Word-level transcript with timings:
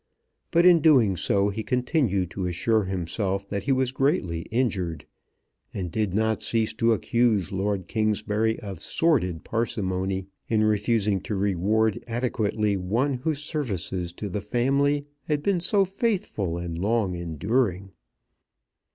But 0.49 0.65
in 0.65 0.79
doing 0.79 1.15
so 1.15 1.49
he 1.49 1.61
continued 1.61 2.31
to 2.31 2.47
assure 2.47 2.85
himself 2.85 3.47
that 3.49 3.61
he 3.65 3.71
was 3.71 3.91
greatly 3.91 4.41
injured, 4.49 5.05
and 5.75 5.91
did 5.91 6.15
not 6.15 6.41
cease 6.41 6.73
to 6.73 6.93
accuse 6.93 7.51
Lord 7.51 7.87
Kingsbury 7.87 8.59
of 8.61 8.81
sordid 8.81 9.43
parsimony 9.43 10.25
in 10.47 10.63
refusing 10.63 11.21
to 11.21 11.35
reward 11.35 12.03
adequately 12.07 12.75
one 12.75 13.13
whose 13.13 13.43
services 13.43 14.11
to 14.13 14.27
the 14.27 14.41
family 14.41 15.05
had 15.27 15.43
been 15.43 15.59
so 15.59 15.85
faithful 15.85 16.57
and 16.57 16.79
long 16.79 17.13
enduring. 17.13 17.91